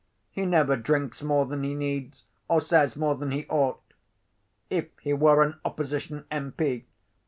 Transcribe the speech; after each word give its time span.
He 0.31 0.47
never 0.47 0.75
drinks 0.77 1.21
more 1.21 1.45
than 1.45 1.61
he 1.63 1.75
needs, 1.75 2.23
or 2.47 2.59
says 2.59 2.95
more 2.95 3.13
than 3.13 3.29
he 3.29 3.45
ought. 3.49 3.83
If 4.67 4.87
he 4.99 5.13
were 5.13 5.43
an 5.43 5.59
opposition 5.63 6.25
M. 6.31 6.55